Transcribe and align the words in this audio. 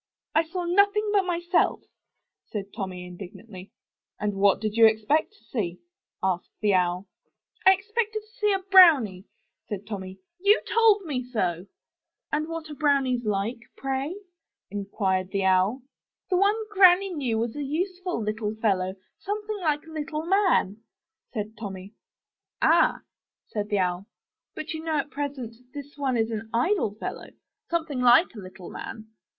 *'I 0.33 0.47
saw 0.47 0.65
nothing 0.65 1.07
but 1.13 1.25
myself," 1.27 1.81
said 2.49 2.73
Tommy, 2.75 3.07
indig 3.07 3.35
nantly. 3.35 3.69
''And 4.19 4.33
what 4.33 4.59
did 4.59 4.73
you 4.73 4.87
expect 4.87 5.31
to 5.33 5.43
see?" 5.43 5.79
asked 6.23 6.49
the 6.59 6.73
Owl. 6.73 7.05
32 7.05 7.05
UP 7.05 7.05
ONE 7.05 7.11
PAIR 7.13 7.39
OF 7.43 7.61
STAIRS 7.61 7.61
"I 7.67 7.77
expected 7.77 8.19
to 8.23 8.39
see 8.39 8.51
a 8.53 8.59
brownie," 8.71 9.25
said 9.69 9.85
Tommy; 9.85 10.19
''you 10.39 10.59
told 10.67 11.03
me 11.05 11.23
so/* 11.23 11.67
"And 12.31 12.47
what 12.49 12.71
are 12.71 12.73
brownies 12.73 13.23
like, 13.25 13.59
pray?*' 13.75 14.15
inquired 14.71 15.29
the 15.29 15.43
Owl. 15.45 15.83
*The 16.31 16.37
one 16.37 16.55
Granny 16.71 17.13
knew 17.13 17.37
was 17.37 17.55
a 17.55 17.61
useful 17.61 18.23
little 18.23 18.55
fellow, 18.55 18.95
something 19.19 19.57
like 19.59 19.85
a 19.85 19.91
little 19.93 20.25
man, 20.25 20.77
said 21.31 21.55
Tommy. 21.59 21.93
*'Ah! 22.59 23.01
said 23.45 23.69
the 23.69 23.77
Owl, 23.77 24.07
''but 24.55 24.73
you 24.73 24.83
know 24.83 24.97
at 24.97 25.11
present 25.11 25.57
this 25.75 25.95
one 25.95 26.17
is 26.17 26.31
an 26.31 26.49
idle 26.51 26.95
fellow, 26.95 27.29
something 27.69 27.99
like 28.01 28.33
a 28.33 28.39
little 28.39 28.71
man. 28.71 29.07